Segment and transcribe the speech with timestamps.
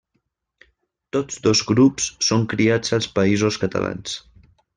[1.17, 4.19] Tots dos grups són criats als Països Catalans.